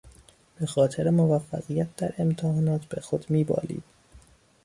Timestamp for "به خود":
2.85-3.29